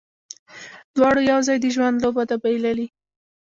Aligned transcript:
دواړو 0.95 1.21
یو 1.31 1.39
ځای، 1.47 1.57
د 1.61 1.65
ژوند 1.75 2.01
لوبه 2.03 2.23
ده 2.29 2.35
بایللې 2.43 2.87